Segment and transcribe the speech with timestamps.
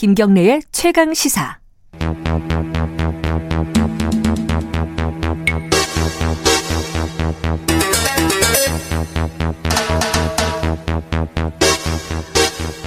[0.00, 1.58] 김경래의 최강 시사.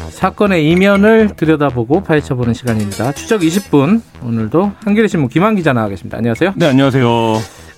[0.10, 3.12] 사건의 이면을 들여다보고 파헤쳐보는 시간입니다.
[3.12, 6.18] 추적 20분 오늘도 한겨레 신문 김한 기자 나와 계십니다.
[6.18, 6.54] 안녕하세요.
[6.56, 7.06] 네, 안녕하세요.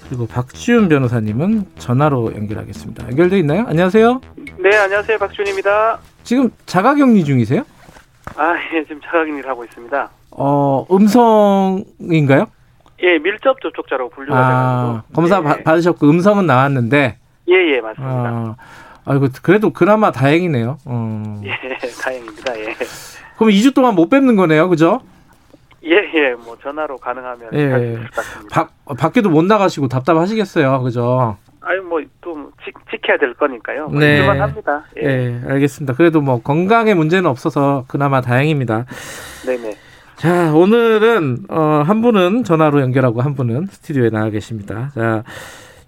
[0.07, 3.03] 그리고 박지훈 변호사님은 전화로 연결하겠습니다.
[3.09, 3.65] 연결돼 있나요?
[3.67, 4.21] 안녕하세요.
[4.59, 5.17] 네, 안녕하세요.
[5.17, 5.99] 박준입니다.
[6.23, 7.65] 지금 자가격리 중이세요?
[8.35, 10.09] 아, 예, 지금 자가격리를 하고 있습니다.
[10.31, 12.45] 어, 음성인가요?
[13.03, 15.13] 예, 밀접 접촉자라고 분류가 아, 돼가지고.
[15.13, 17.17] 검사 예, 바- 받으셨고 음성은 나왔는데,
[17.49, 18.13] 예, 예, 맞습니다.
[18.13, 18.55] 아,
[19.05, 20.77] 아이고 그래도 그나마 다행이네요.
[20.85, 21.41] 어.
[21.45, 21.51] 예,
[22.01, 22.59] 다행입니다.
[22.59, 22.75] 예.
[23.37, 25.01] 그럼 2주 동안 못 뵙는 거네요, 그죠?
[25.83, 27.99] 예, 예, 뭐 전화로 가능하면 예.
[28.15, 28.49] 같습니다.
[28.51, 31.37] 밖 밖에도 못 나가시고 답답하시겠어요, 그죠?
[31.61, 32.44] 아유, 뭐또
[32.91, 33.87] 지켜야 될 거니까요.
[33.87, 34.19] 뭐 네.
[34.21, 34.83] 합니다.
[34.97, 35.93] 예, 예, 알겠습니다.
[35.93, 38.85] 그래도 뭐 건강에 문제는 없어서 그나마 다행입니다.
[39.45, 39.75] 네, 네.
[40.15, 44.91] 자, 오늘은 어, 한 분은 전화로 연결하고 한 분은 스튜디오에 나와 계십니다.
[44.95, 45.23] 자,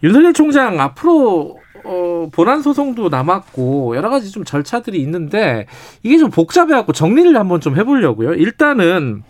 [0.03, 5.66] 윤석열 총장 앞으로 어, 본안 소송도 남았고 여러 가지 좀 절차들이 있는데
[6.03, 8.34] 이게 좀 복잡해 갖고 정리를 한번 좀 해보려고요.
[8.34, 9.23] 일단은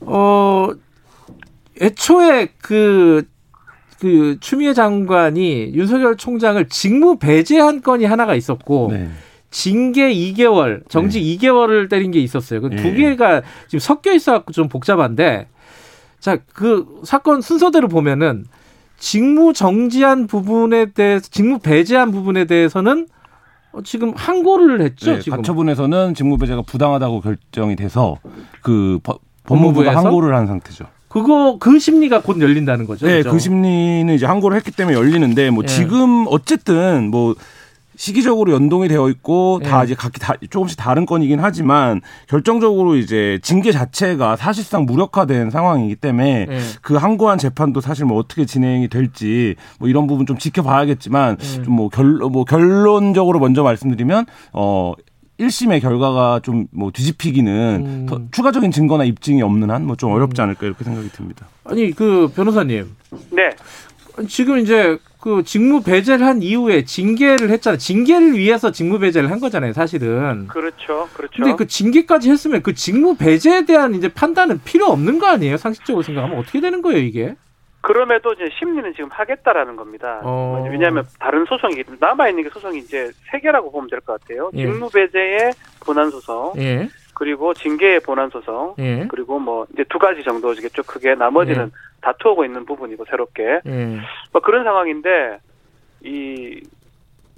[0.00, 0.70] 어
[1.80, 3.24] 애초에 그
[4.00, 9.08] 그 추미애 장관이 윤석열 총장을 직무 배제한 건이 하나가 있었고 네.
[9.50, 12.60] 징계 2개월, 정지 2개월을 때린 게 있었어요.
[12.60, 12.94] 그두 네.
[12.94, 15.48] 개가 지금 섞여 있어갖고 좀 복잡한데,
[16.20, 18.44] 자, 그 사건 순서대로 보면은
[18.98, 23.06] 직무 정지한 부분에 대해서, 직무 배제한 부분에 대해서는
[23.72, 25.38] 어, 지금 항고를 했죠, 네, 지금.
[25.38, 28.18] 가처분에서는 직무배제가 부당하다고 결정이 돼서
[28.62, 29.96] 그 법- 법무부가?
[29.96, 30.84] 항고를 한 상태죠.
[31.08, 33.06] 그거, 그 심리가 곧 열린다는 거죠.
[33.06, 33.30] 네, 그죠?
[33.32, 35.68] 그 심리는 이제 항고를 했기 때문에 열리는데 뭐 예.
[35.68, 37.34] 지금 어쨌든 뭐
[37.96, 39.84] 시기적으로 연동이 되어 있고 다 예.
[39.86, 46.46] 이제 각기 다 조금씩 다른 건이긴 하지만 결정적으로 이제 징계 자체가 사실상 무력화된 상황이기 때문에
[46.48, 46.58] 예.
[46.80, 51.62] 그 항고한 재판도 사실 뭐 어떻게 진행이 될지 뭐 이런 부분 좀 지켜봐야겠지만 음.
[51.64, 54.92] 좀뭐 결 뭐 결론적으로 먼저 말씀드리면 어
[55.38, 58.06] 1심의 결과가 좀 뭐 뒤집히기는 음.
[58.06, 61.46] 더 추가적인 증거나 입증이 없는 한 뭐 좀 어렵지 않을까 이렇게 생각이 듭니다.
[61.64, 62.94] 아니, 그 변호사님.
[63.30, 63.50] 네,
[64.28, 67.78] 지금 이제 그 직무 배제를 한 이후에 징계를 했잖아요.
[67.78, 70.46] 징계를 위해서 직무 배제를 한 거잖아요, 사실은.
[70.48, 71.34] 그렇죠, 그렇죠.
[71.42, 75.56] 근데 그 징계까지 했으면 그 직무 배제에 대한 이제 판단은 필요 없는 거 아니에요?
[75.56, 77.34] 상식적으로 생각하면 어떻게 되는 거예요, 이게?
[77.80, 80.20] 그럼에도 이제 심리는 지금 하겠다라는 겁니다.
[80.24, 80.66] 어.
[80.70, 84.50] 왜냐하면 다른 소송이 남아 있는 게 소송이 이제 세 개라고 보면 될 것 같아요.
[84.54, 84.66] 예.
[84.66, 85.52] 직무 배제의
[85.84, 86.88] 본안 소송, 예.
[87.14, 89.06] 그리고 징계의 본안 소송, 예.
[89.08, 90.82] 그리고 뭐 이제 두 가지 정도겠죠.
[90.82, 93.98] 크게 나머지는 다투고 있는 부분이고 새롭게 예.
[94.32, 95.38] 뭐 그런 상황인데
[96.02, 96.60] 이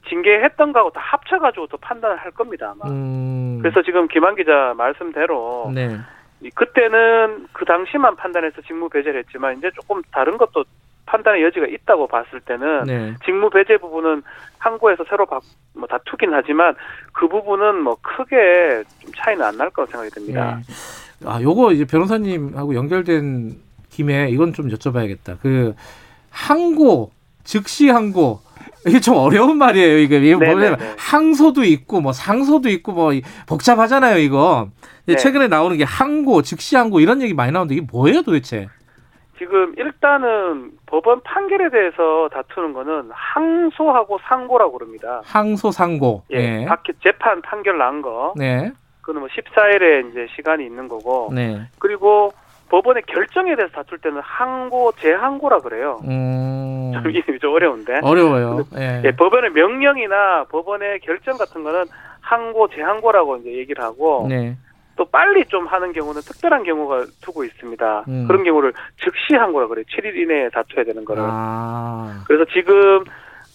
[0.09, 2.91] 징계했던 거하고 다 합쳐가지고 또 판단을 할 겁니다 아마.
[2.91, 3.59] 음.
[3.63, 5.97] 그래서 지금 김한 기자 말씀대로 네.
[6.43, 10.65] 이 그때는 그 당시만 판단해서 직무 배제를 했지만 이제 조금 다른 것도
[11.07, 13.15] 판단의 여지가 있다고 봤을 때는 네.
[13.25, 14.23] 직무 배제 부분은
[14.59, 15.41] 항고에서 새로 바,
[15.75, 16.75] 뭐 다투긴 하지만
[17.13, 20.61] 그 부분은 뭐 크게 좀 차이는 안 날 거라고 생각이 듭니다.
[20.61, 21.27] 예.
[21.27, 23.57] 아, 요거 이제 변호사님하고 연결된
[23.91, 25.39] 김에 이건 좀 여쭤봐야겠다.
[25.43, 25.75] 그
[26.31, 27.11] 항고,
[27.45, 28.41] 즉시 항고.
[28.87, 29.99] 이게 좀 어려운 말이에요.
[29.99, 30.53] 이게 네네네.
[30.55, 34.19] 뭐냐면 항소도 있고 뭐 상소도 있고 뭐 이- 복잡하잖아요.
[34.19, 34.69] 이거
[35.07, 35.17] 네.
[35.17, 38.69] 최근에 나오는 게 항고, 즉시 항고 이런 얘기 많이 나오는데 이게 뭐예요, 도대체?
[39.39, 45.23] 지금 일단은 법원 판결에 대해서 다투는 거는 항소하고 상고라고 그럽니다.
[45.25, 46.23] 항소, 상고.
[46.33, 46.65] 예, 예.
[46.67, 48.71] 밖에 재판 판결 난 거, 네,
[49.03, 51.63] 그는 뭐 14일에 이제 시간이 있는 거고, 네.
[51.79, 52.33] 그리고
[52.71, 55.99] 법원의 결정에 대해서 다툴 때는 항고, 재항고라 그래요.
[56.05, 58.01] 음, 좀 이름이 좀 어려운데.
[58.03, 58.65] 어려워요.
[58.79, 59.03] 예.
[59.05, 61.85] 예, 법원의 명령이나 법원의 결정 같은 거는
[62.21, 64.57] 항고, 재항고라고 이제 얘기를 하고, 네.
[64.97, 68.05] 또 빨리 좀 하는 경우는 특별한 경우가 두고 있습니다.
[68.07, 68.27] 음.
[68.29, 69.85] 그런 경우를 즉시 항고라 그래요.
[69.89, 71.23] 7일 이내에 다투야 되는 거를.
[71.27, 73.03] 아, 그래서 지금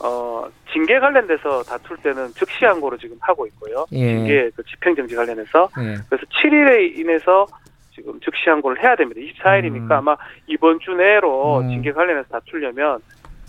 [0.03, 3.85] 어 징계 관련돼서 다툴 때는 즉시 항고로 지금 하고 있고요.
[3.91, 4.07] 예.
[4.07, 5.95] 징계 그 집행정지 관련해서 예.
[6.09, 7.45] 그래서 7일에 인해서
[7.95, 9.21] 지금 즉시 항고를 해야 됩니다.
[9.21, 9.91] 24일이니까 음.
[9.91, 11.69] 아마 이번 주 내로 음.
[11.69, 12.99] 징계 관련해서 다투려면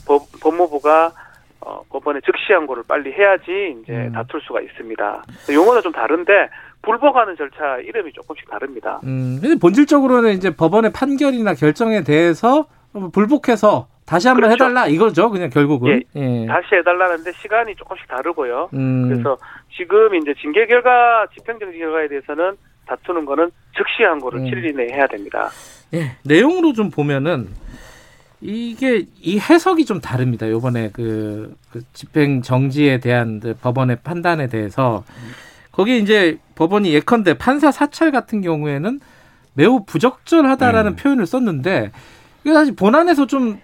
[0.07, 1.13] 법, 법무부가
[1.61, 4.13] 어, 법원에 즉시 항고를 빨리 해야지 이제 음.
[4.13, 5.25] 다툴 수가 있습니다.
[5.53, 6.49] 용어는 좀 다른데
[6.83, 9.01] 불복하는 절차 이름이 조금씩 다릅니다.
[9.03, 12.67] 음, 근데 본질적으로는 이제 법원의 판결이나 결정에 대해서
[13.13, 14.65] 불복해서 다시 한번 그렇죠.
[14.65, 16.01] 해달라 이거죠, 그냥 결국은.
[16.15, 16.47] 예.
[16.47, 18.71] 다시 해달라는데 시간이 조금씩 다르고요.
[18.75, 19.37] 음, 그래서
[19.77, 24.45] 지금 이제 징계 결과, 집행정지 결과에 대해서는 다투는 거는 즉시 항고를 음.
[24.47, 25.51] 7일 이내에 해야 됩니다.
[25.95, 27.49] 예, 내용으로 좀 보면은
[28.41, 30.49] 이게 이 해석이 좀 다릅니다.
[30.49, 35.05] 요번에 그, 그 집행 정지에 대한 그 법원의 판단에 대해서
[35.73, 39.01] 거기 이제 법원이 예컨대 판사 사찰 같은 경우에는
[39.55, 41.03] 매우 부적절하다라는 네.
[41.03, 41.93] 표현을 썼는데
[42.45, 43.59] 이게 사실 본안에서 좀,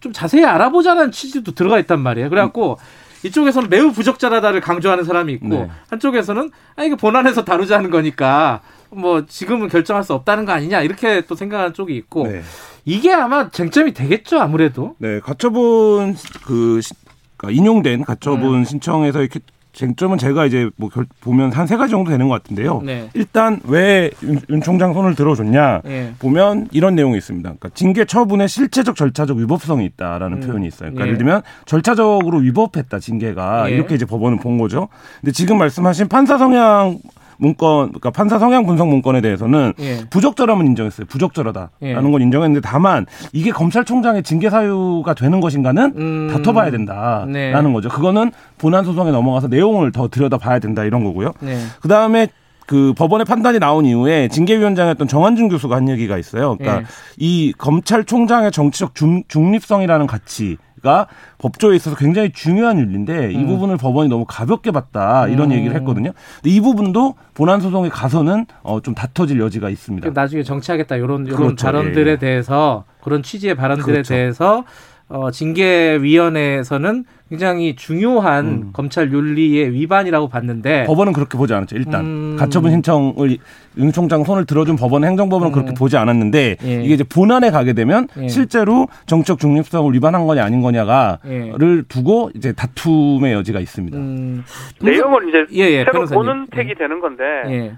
[0.00, 2.28] 좀 자세히 알아보자는 취지도 들어가 있단 말이에요.
[2.30, 2.78] 그래갖고
[3.24, 5.70] 이쪽에서는 매우 부적절하다를 강조하는 사람이 있고 네.
[5.90, 8.60] 한쪽에서는 아 이게 본안에서 다루자는 거니까
[8.90, 12.42] 뭐 지금은 결정할 수 없다는 거 아니냐 이렇게 또 생각하는 쪽이 있고 네.
[12.84, 16.14] 이게 아마 쟁점이 되겠죠 아무래도 네, 가처분
[16.44, 16.94] 그 시-
[17.36, 18.64] 그러니까 인용된 가처분 음.
[18.64, 19.40] 신청에서 이렇게
[19.76, 22.80] 쟁점은 제가 이제 뭐 결, 보면 한 세 가지 정도 되는 것 같은데요.
[22.84, 23.10] 네.
[23.14, 26.12] 일단 왜 윤, 윤 총장 손을 들어줬냐 예.
[26.18, 27.46] 보면 이런 내용이 있습니다.
[27.46, 30.46] 그러니까 징계 처분에 실체적 절차적 위법성이 있다라는 음.
[30.46, 30.90] 표현이 있어요.
[30.90, 31.06] 그러니까 예.
[31.08, 33.74] 예를 들면 절차적으로 위법했다 징계가 예.
[33.74, 34.88] 이렇게 이제 법원은 본 거죠.
[35.20, 36.98] 근데 지금 말씀하신 판사 성향
[37.38, 40.00] 문건, 그러니까 판사 성향 분석 문건에 대해서는 예.
[40.10, 41.06] 부적절함은 인정했어요.
[41.06, 41.94] 부적절하다라는 예.
[41.94, 46.30] 건 인정했는데 다만 이게 검찰총장의 징계 사유가 되는 것인가는 음.
[46.32, 47.72] 다퉈봐야 된다라는 네.
[47.72, 47.88] 거죠.
[47.88, 51.32] 그거는 본안 소송에 넘어가서 내용을 더 들여다봐야 된다 이런 거고요.
[51.40, 51.58] 네.
[51.80, 52.28] 그 다음에
[52.66, 56.56] 그 법원의 판단이 나온 이후에 징계위원장이었던 정한준 교수가 한 얘기가 있어요.
[56.56, 56.86] 그러니까 예.
[57.16, 61.06] 이 검찰총장의 정치적 중, 중립성이라는 가치 가
[61.38, 63.46] 법조에 있어서 굉장히 중요한 윤리인데 이 음.
[63.46, 65.56] 부분을 법원이 너무 가볍게 봤다 이런 음.
[65.56, 66.12] 얘기를 했거든요.
[66.36, 70.10] 근데 이 부분도 본안 소송에 가서는 어, 좀 다퉈질 여지가 있습니다.
[70.10, 71.64] 나중에 정치하겠다 이런 이런 그렇죠.
[71.64, 72.18] 발언들에 예, 예.
[72.18, 74.14] 대해서 그런 취지의 발언들에 그렇죠.
[74.14, 74.64] 대해서
[75.08, 78.70] 어, 징계위원회에서는 굉장히 중요한 음.
[78.72, 81.76] 검찰 윤리의 위반이라고 봤는데 법원은 그렇게 보지 않았죠.
[81.76, 82.36] 일단 음.
[82.38, 83.38] 가처분 신청을
[83.78, 85.54] 윤 총장 손을 들어준 법원 행정법원은 음.
[85.54, 86.82] 그렇게 보지 않았는데 예.
[86.84, 88.28] 이게 이제 본안에 가게 되면 예.
[88.28, 91.82] 실제로 정치적 중립성을 위반한 거냐 아닌 거냐가를 예.
[91.88, 93.96] 두고 이제 다툼의 여지가 있습니다.
[93.96, 94.44] 음,
[94.80, 96.14] 내용을 이제 예, 예, 새로 변호사님.
[96.24, 97.76] 보는 택이 되는 건데 예.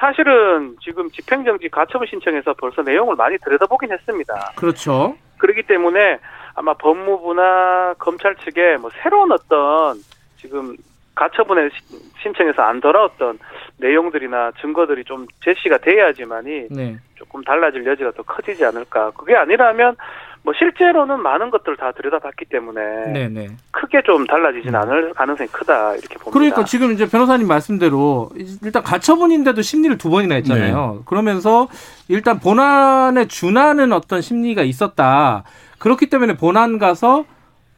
[0.00, 4.52] 사실은 지금 집행정지 가처분 신청에서 벌써 내용을 많이 들여다보긴 했습니다.
[4.56, 5.16] 그렇죠.
[5.38, 6.18] 그렇기 때문에
[6.56, 9.98] 아마 법무부나 검찰 측에 뭐 새로운 어떤
[10.38, 10.74] 지금
[11.14, 13.38] 가처분에 시- 신청해서 안 돌아왔던
[13.78, 16.96] 내용들이나 증거들이 좀 제시가 돼야지만이 네.
[17.14, 19.10] 조금 달라질 여지가 더 커지지 않을까.
[19.12, 19.96] 그게 아니라면
[20.46, 22.80] 뭐 실제로는 많은 것들을 다 들여다봤기 때문에
[23.12, 23.48] 네, 네.
[23.72, 26.30] 크게 좀 달라지진 않을 가능성이 크다 이렇게 봅니다.
[26.30, 28.30] 그러니까 지금 이제 변호사님 말씀대로
[28.62, 31.02] 일단 가처분인데도 심리를 두 번이나 했잖아요.
[31.04, 31.66] 그러면서
[32.06, 35.42] 일단 본안에 준하는 어떤 심리가 있었다.
[35.80, 37.24] 그렇기 때문에 본안 가서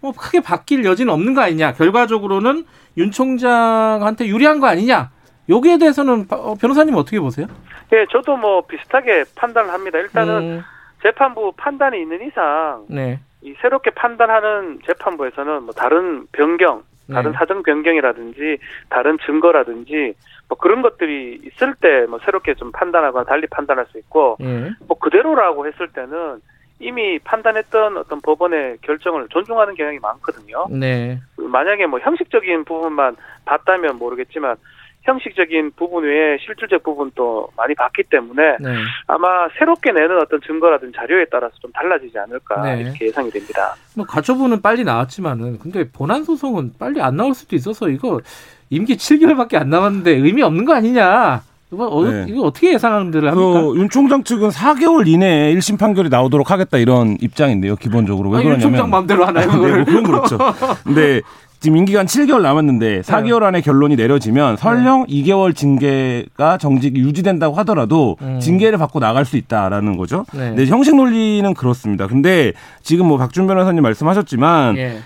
[0.00, 1.72] 뭐 크게 바뀔 여지는 없는 거 아니냐.
[1.72, 2.66] 결과적으로는
[2.98, 5.08] 윤 총장한테 유리한 거 아니냐.
[5.48, 7.46] 여기에 대해서는 어, 변호사님 어떻게 보세요?
[7.94, 9.98] 예, 저도 뭐 비슷하게 판단을 합니다.
[9.98, 10.64] 일단은 음,
[11.02, 13.18] 재판부 판단이 있는 이상 네.
[13.42, 17.38] 이 새롭게 판단하는 재판부에서는 뭐 다른 변경, 다른 네.
[17.38, 18.58] 사정 변경이라든지
[18.88, 20.14] 다른 증거라든지
[20.48, 24.70] 뭐 그런 것들이 있을 때 뭐 새롭게 좀 판단하거나 달리 판단할 수 있고 예.
[24.86, 26.40] 뭐 그대로라고 했을 때는
[26.80, 30.66] 이미 판단했던 어떤 법원의 결정을 존중하는 경향이 많거든요.
[30.70, 31.18] 네.
[31.36, 34.56] 만약에 뭐 형식적인 부분만 봤다면 모르겠지만
[35.02, 38.68] 형식적인 부분 외에 실질적 부분도 많이 봤기 때문에 네.
[39.06, 42.82] 아마 새롭게 내는 어떤 증거라든지 자료에 따라서 좀 달라지지 않을까 네.
[42.82, 43.74] 이렇게 예상이 됩니다.
[43.96, 48.20] 뭐 가처분은 빨리 나왔지만은 근데 본안 소송은 빨리 안 나올 수도 있어서 이거
[48.70, 51.42] 임기 7개월밖에 안 남았는데 의미 없는 거 아니냐?
[51.70, 52.24] 이거, 어, 네.
[52.28, 53.61] 이거 어떻게 예상들을 합니까?
[53.62, 57.76] 그 윤 총장 측은 4개월 이내에 1심 판결이 나오도록 하겠다 이런 입장인데요.
[57.76, 59.50] 기본적으로 왜 아니, 윤 그러냐면 총장 마음대로 하나요?
[59.52, 59.56] 네?
[59.56, 60.38] 뭐 그건 그렇죠.
[60.84, 61.20] 근데
[61.60, 68.38] 지금 임기간 7개월 남았는데 4개월 안에 결론이 내려지면 설령 2개월 징계가 정직이 유지된다고 하더라도 음.
[68.40, 70.24] 징계를 받고 나갈 수 있다라는 거죠.
[70.32, 70.50] 네.
[70.50, 72.06] 근데 형식 논리는 그렇습니다.
[72.06, 74.98] 근데 지금 뭐 박준 변호사님 말씀하셨지만 예.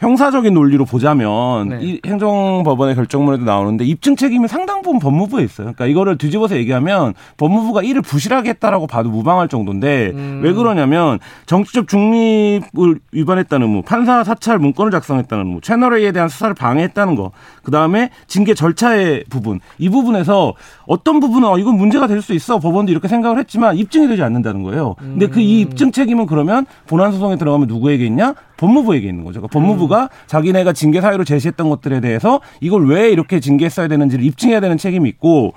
[0.00, 1.78] 형사적인 논리로 보자면 네.
[1.82, 5.66] 이 행정법원의 결정문에도 나오는데 입증 책임이 상당 부분 법무부에 있어요.
[5.74, 10.40] 그러니까 이거를 뒤집어서 얘기하면 법무부가 이를 부실하게 했다라고 봐도 무방할 정도인데 음.
[10.42, 16.54] 왜 그러냐면 정치적 중립을 위반했다는 뭐 판사 사찰 문건을 작성했다는 뭐 채널 A에 대한 수사를
[16.54, 17.32] 방해했다는 거.
[17.62, 19.60] 그다음에 징계 절차의 부분.
[19.78, 20.54] 이 부분에서
[20.86, 22.58] 어떤 부분은 어, 이건 문제가 될 수 있어.
[22.58, 24.94] 법원도 이렇게 생각을 했지만 입증이 되지 않는다는 거예요.
[24.98, 28.34] 근데 그 이 입증 책임은 그러면 본안 소송에 들어가면 누구에게 있냐?
[28.58, 29.40] 법무부에게 있는 거죠.
[29.40, 34.60] 그러니까 법무부 가 자기네가 징계 사유로 제시했던 것들에 대해서 이걸 왜 이렇게 징계했어야 되는지를 입증해야
[34.60, 35.52] 되는 책임이 있고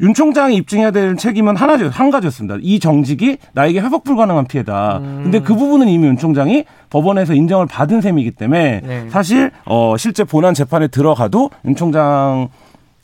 [0.00, 1.88] 윤 총장이 입증해야 되는 책임은 하나죠.
[1.88, 2.58] 한 가지였습니다.
[2.60, 5.00] 이 정직이 나에게 회복 불가능한 피해다.
[5.02, 9.06] 근데 그 부분은 이미 윤 총장이 법원에서 인정을 받은 셈이기 때문에 네.
[9.10, 12.48] 사실 어 실제 본안 재판에 들어가도 윤 총장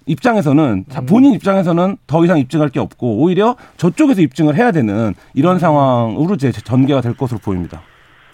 [0.07, 5.59] 입장에서는 자, 본인 입장에서는 더 이상 입증할 게 없고 오히려 저쪽에서 입증을 해야 되는 이런
[5.59, 7.83] 상황으로 이제 전개가 될 것으로 보입니다.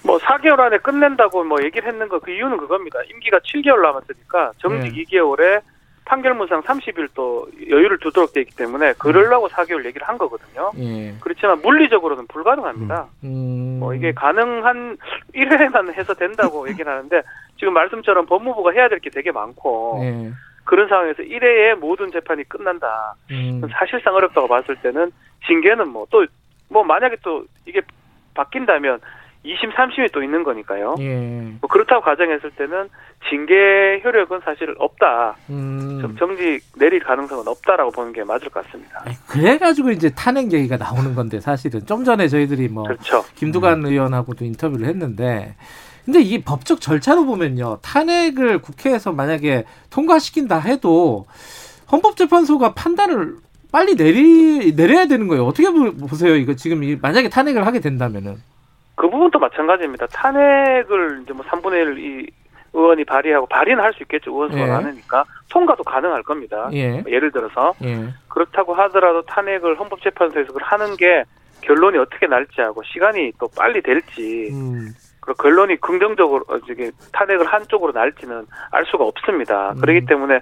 [0.05, 2.99] 뭐 4개월 안에 끝낸다고 뭐 얘기를 했는 거 그 이유는 그겁니다.
[3.11, 5.03] 임기가 7개월 남았으니까 정직 네.
[5.05, 5.61] 2개월에
[6.05, 10.73] 판결문상 30일 또 여유를 두도록 돼 있기 때문에 그러려고 4개월 얘기를 한 거거든요.
[10.79, 11.15] 예.
[11.21, 13.07] 그렇지만 물리적으로는 불가능합니다.
[13.25, 13.79] 음.
[13.79, 14.97] 뭐 이게 가능한
[15.35, 17.23] 1회만 해서 된다고 얘기를 하는데
[17.59, 20.31] 지금 말씀처럼 법무부가 해야 될 게 되게 많고 예.
[20.65, 23.15] 그런 상황에서 1회에 모든 재판이 끝난다.
[23.31, 23.61] 음.
[23.73, 25.13] 사실상 어렵다고 봤을 때는
[25.47, 27.81] 징계는 뭐 또뭐 만약에 또 이게
[28.35, 29.01] 바뀐다면
[29.45, 30.97] 2심, 3심이 또 있는 거니까요.
[31.01, 31.53] 예.
[31.61, 32.89] 뭐 그렇다고 가정했을 때는
[33.31, 35.37] 징계 효력은 사실 없다.
[35.49, 35.99] 음.
[36.03, 39.03] 좀 정지 내릴 가능성은 없다라고 보는 게 맞을 것 같습니다.
[39.29, 43.25] 그래가지고 이제 탄핵 얘기가 나오는 건데 사실은 좀 전에 저희들이 뭐 그렇죠.
[43.37, 45.55] 김두관 의원하고도 인터뷰를 했는데
[46.05, 51.27] 근데 이게 법적 절차로 보면요 탄핵을 국회에서 만약에 통과시킨다 해도
[51.93, 53.37] 헌법재판소가 판단을
[53.73, 55.45] 빨리 내리 내려야 되는 거예요.
[55.47, 56.35] 어떻게 보- 보세요?
[56.37, 58.37] 이거 지금 이- 만약에 탄핵을 하게 된다면은
[59.01, 60.07] 그 부분도 마찬가지입니다.
[60.09, 62.31] 탄핵을 이제 뭐 3분의 1 이
[62.75, 64.31] 의원이 발의하고 발의는 할 수 있겠죠.
[64.31, 64.67] 의원수가 예.
[64.67, 66.69] 많으니까 통과도 가능할 겁니다.
[66.75, 68.13] 예 예를 들어서 예.
[68.29, 71.25] 그렇다고 하더라도 탄핵을 헌법재판소에서 그걸 하는 게
[71.63, 74.89] 결론이 어떻게 날지 하고 시간이 또 빨리 될지 음.
[75.21, 79.73] 그리고 결론이 긍정적으로 어, 저기 탄핵을 한쪽으로 날지는 알 수가 없습니다.
[79.73, 79.81] 음.
[79.81, 80.41] 그렇기 때문에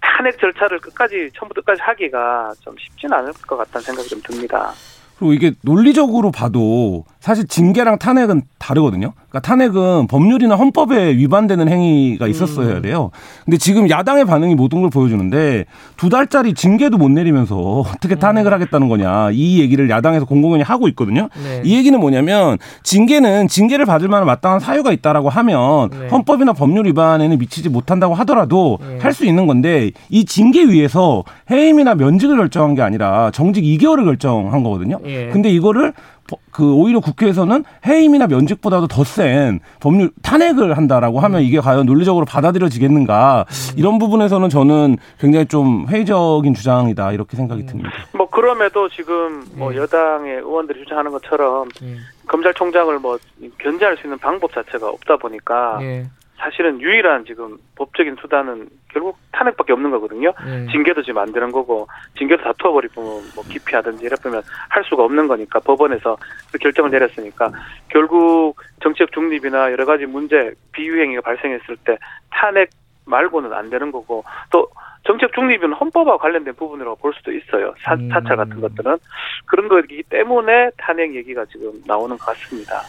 [0.00, 4.72] 탄핵 절차를 끝까지 처음부터 끝까지 하기가 좀 쉽지는 않을 것 같다는 생각이 좀 듭니다.
[5.22, 9.12] 그리고 이게 논리적으로 봐도 사실 징계랑 탄핵은 다르거든요.
[9.32, 12.82] 그러니까 탄핵은 법률이나 헌법에 위반되는 행위가 있었어야 음.
[12.82, 13.10] 돼요.
[13.46, 15.64] 근데 지금 야당의 반응이 모든 걸 보여주는데
[15.96, 21.28] 두 달짜리 징계도 못 내리면서 어떻게 탄핵을 하겠다는 거냐 이 얘기를 야당에서 공공연히 하고 있거든요.
[21.42, 21.62] 네.
[21.64, 26.08] 이 얘기는 뭐냐면 징계는 징계를 받을 만한 마땅한 사유가 있다라고 하면 네.
[26.08, 28.98] 헌법이나 법률 위반에는 미치지 못한다고 하더라도 네.
[29.00, 34.98] 할수 있는 건데 이 징계 위에서 해임이나 면직을 결정한 게 아니라 정직 2개월을 결정한 거거든요.
[35.06, 35.28] 예.
[35.32, 36.02] 근데 이거를 버-
[36.50, 43.44] 그 오히려 국회에서는 해임이나 면직보다도 더 센 법률 탄핵을 한다라고 하면 이게 과연 논리적으로 받아들여지겠는가
[43.76, 47.90] 이런 부분에서는 저는 굉장히 좀 회의적인 주장이다 이렇게 생각이 듭니다.
[48.12, 49.78] 뭐 그럼에도 지금 뭐 예.
[49.78, 51.96] 여당의 의원들이 주장하는 것처럼 예.
[52.28, 53.18] 검찰총장을 뭐
[53.58, 56.06] 견제할 수 있는 방법 자체가 없다 보니까 예.
[56.42, 60.32] 사실은 유일한 지금 법적인 수단은 결국 탄핵밖에 없는 거거든요.
[60.44, 60.66] 예.
[60.72, 61.86] 징계도 지금 안 되는 거고
[62.18, 66.16] 징계도 다투어버리고 뭐 기피하든지 이랬으면 할 수가 없는 거니까 법원에서
[66.50, 67.52] 그 결정을 내렸으니까
[67.88, 71.96] 결국 정치적 중립이나 여러 가지 문제 비유행위가 발생했을 때
[72.30, 72.70] 탄핵
[73.04, 74.68] 말고는 안 되는 거고 또
[75.04, 77.74] 정치적 중립은 헌법과 관련된 부분이라고 볼 수도 있어요.
[77.82, 78.08] 사, 음.
[78.08, 78.98] 사찰 같은 것들은
[79.46, 82.82] 그런 거이기 때문에 탄핵 얘기가 지금 나오는 것 같습니다.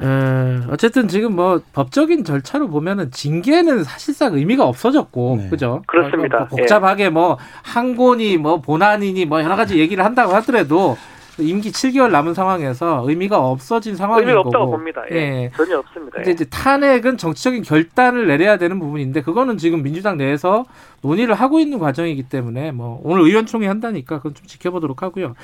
[0.00, 5.48] 에, 어쨌든 지금 뭐 법적인 절차로 보면은 징계는 사실상 의미가 없어졌고 네.
[5.50, 5.82] 그죠?
[5.86, 6.46] 그렇습니다.
[6.50, 10.96] 뭐 복잡하게 뭐 항고니 뭐 본안이니 뭐 여러 가지 얘기를 한다고 하더라도
[11.40, 14.48] 임기 7개월 남은 상황에서 의미가 없어진 상황인 의미가 거고.
[14.48, 15.02] 없다고 봅니다.
[15.12, 15.16] 예.
[15.16, 15.50] 예.
[15.56, 16.16] 전혀 없습니다.
[16.16, 16.32] 근데 예.
[16.32, 20.64] 이제 탄핵은 정치적인 결단을 내려야 되는 부분인데 그거는 지금 민주당 내에서
[21.02, 25.34] 논의를 하고 있는 과정이기 때문에 뭐 오늘 의원총회 한다니까 그건 좀 지켜보도록 하고요.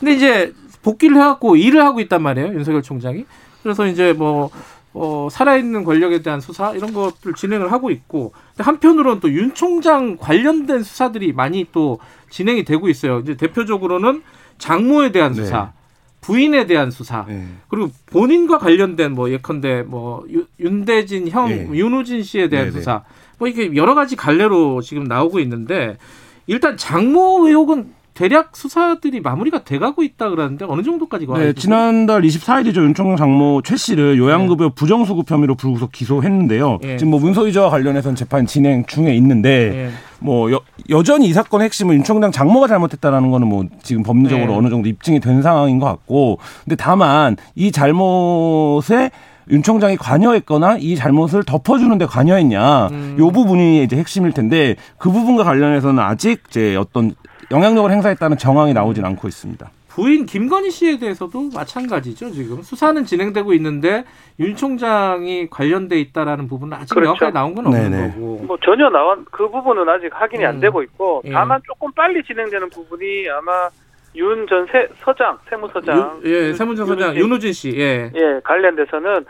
[0.00, 3.24] 근데 이제 복귀를 해갖고 일을 하고 있단 말이에요 윤석열 총장이.
[3.66, 4.48] 그래서 이제 뭐
[4.94, 10.84] 어, 살아있는 권력에 대한 수사 이런 것들 진행을 하고 있고 한편으로는 또 윤 총장 관련된
[10.84, 11.98] 수사들이 많이 또
[12.30, 13.18] 진행이 되고 있어요.
[13.18, 14.22] 이제 대표적으로는
[14.58, 15.42] 장모에 대한 네.
[15.42, 15.72] 수사,
[16.20, 17.44] 부인에 대한 수사, 네.
[17.68, 21.68] 그리고 본인과 관련된 뭐 예컨대 뭐 유- 윤대진 형 예.
[21.68, 22.78] 윤우진 씨에 대한 네네.
[22.78, 23.02] 수사
[23.38, 25.98] 뭐 이게 여러 가지 갈래로 지금 나오고 있는데
[26.46, 31.38] 일단 장모 의혹은 대략 수사들이 마무리가 돼가고 있다 그러는데 어느 정도까지 가?
[31.38, 32.78] 네, 지난달 24일이죠.
[32.78, 36.78] 윤 총장 장모 최 씨를 요양급여 부정수급 혐의로 불구속 기소했는데요.
[36.84, 36.96] 예.
[36.96, 39.90] 지금 뭐 문서위조와 관련해서는 재판 진행 중에 있는데 예.
[40.18, 44.56] 뭐 여, 여전히 이 사건의 핵심은 윤 총장 장모가 잘못했다라는 거는 뭐 지금 법리적으로 네.
[44.56, 49.10] 어느 정도 입증이 된 상황인 것 같고 근데 다만 이 잘못에
[49.50, 53.16] 윤 총장이 관여했거나 이 잘못을 덮어주는데 관여했냐 음.
[53.18, 57.14] 요 부분이 이제 핵심일 텐데 그 부분과 관련해서는 아직 이제 어떤
[57.50, 59.70] 영향력을 행사했다는 정황이 나오진 않고 있습니다.
[59.88, 62.30] 부인 김건희 씨에 대해서도 마찬가지죠.
[62.30, 64.04] 지금 수사는 진행되고 있는데
[64.38, 67.06] 윤 총장이 관련돼 있다라는 부부분은 아직 그렇죠.
[67.24, 68.08] 명확하게 나온 건 없는 네네.
[68.10, 68.44] 거고.
[68.46, 70.48] 뭐 전혀 나온 그 부분은 아직 확인이 음.
[70.48, 71.32] 안 되고 있고 예.
[71.32, 73.68] 다만 조금 빨리 진행되는 부분이 아마
[74.16, 74.66] 윤 전
[75.02, 77.72] 서장 세무서장 유- 예, 소장 윤우진 윤우진 씨.
[77.78, 78.10] 예.
[78.14, 79.24] 예 관련돼서는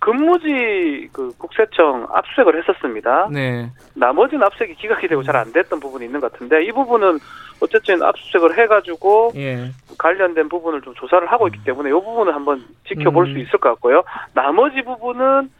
[0.00, 3.28] 근무지 그 국세청 압수색을 했었습니다.
[3.32, 3.70] 네.
[3.94, 7.18] 나머지는 압수색이 기각이 되고 잘 안 됐던 부분이 있는 것 같은데 이 부분은
[7.60, 9.70] 어쨌든 압수색을 해가지고 예.
[9.98, 13.32] 관련된 부분을 좀 조사를 하고 있기 때문에 이 부분은 한번 지켜볼 음.
[13.32, 14.02] 수 있을 것 같고요.
[14.34, 15.50] 나머지 부분은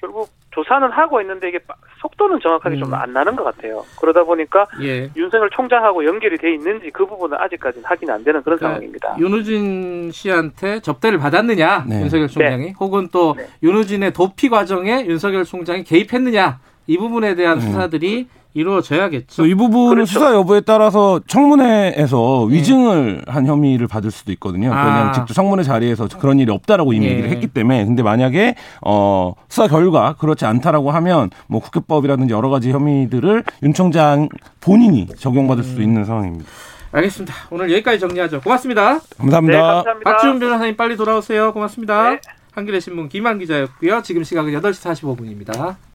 [0.00, 2.80] 결국 조사는 하고 있는데 이게 빠- 속도는 정확하게 음.
[2.80, 3.84] 좀안 나는 것 같아요.
[4.00, 5.08] 그러다 보니까 예.
[5.16, 9.16] 윤석열 총장하고 연결이 돼 있는지 그 부분은 아직까지는 확인이 안 되는 그런 그러니까 상황입니다.
[9.18, 12.00] 윤우진 씨한테 접대를 받았느냐 네.
[12.02, 13.46] 윤석열 총장이 혹은 또 네.
[13.62, 17.66] 윤우진의 도피 과정에 윤석열 총장이 개입했느냐 이 부분에 대한 네.
[17.66, 19.46] 수사들이 이루어져야겠죠.
[19.46, 20.12] 이 부분은 그렇죠.
[20.12, 24.70] 수사 여부에 따라서 청문회에서 위증을 한 혐의를 받을 수도 있거든요.
[24.70, 24.74] 네.
[24.74, 24.84] 아.
[24.84, 27.10] 그냥 직접 청문회 자리에서 그런 일이 없다라고 이미 예.
[27.10, 32.70] 얘기를 했기 때문에 근데 만약에 어 수사 결과 그렇지 않다라고 하면 뭐 국회법이라든지 여러 가지
[32.72, 34.28] 혐의들을 윤 총장
[34.60, 35.68] 본인이 적용받을 음.
[35.68, 36.46] 수도 있는 상황입니다.
[36.92, 37.34] 알겠습니다.
[37.50, 38.40] 오늘 여기까지 정리하죠.
[38.40, 38.98] 고맙습니다.
[39.16, 39.58] 감사합니다.
[39.58, 40.10] 네, 감사합니다.
[40.10, 41.52] 박지훈 변호사님 빨리 돌아오세요.
[41.52, 42.10] 고맙습니다.
[42.10, 42.20] 네.
[42.52, 44.02] 한겨레 신문 김한 기자였고요.
[44.02, 45.76] 지금 시각은 8시 45분입니다.